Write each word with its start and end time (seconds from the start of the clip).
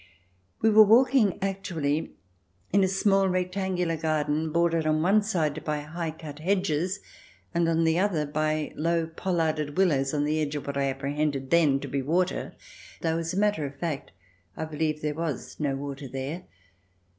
We 0.63 0.71
were 0.71 0.81
walking, 0.83 1.37
actually, 1.43 2.13
in 2.73 2.83
a 2.83 2.87
small 2.87 3.29
rectangular 3.29 3.95
garden, 3.97 4.51
bordered 4.51 4.87
on 4.87 5.03
one 5.03 5.21
side 5.21 5.63
by 5.63 5.81
high 5.81 6.09
cut 6.09 6.39
hedges, 6.39 7.01
and 7.53 7.69
on 7.69 7.83
the 7.83 7.99
other 7.99 8.25
by 8.25 8.71
low 8.75 9.05
pollarded 9.05 9.77
willows 9.77 10.11
on 10.11 10.23
the 10.25 10.41
edge 10.41 10.55
of 10.55 10.65
what 10.65 10.75
I 10.75 10.89
apprehended 10.89 11.51
then 11.51 11.79
to 11.81 11.87
be 11.87 12.01
water, 12.01 12.55
though, 13.01 13.19
as 13.19 13.35
a 13.35 13.39
matter 13.39 13.63
of 13.67 13.77
fact, 13.77 14.09
I 14.57 14.65
believe 14.65 15.03
there 15.03 15.13
was 15.13 15.59
no 15.59 15.75
water 15.75 16.07
there. 16.07 16.45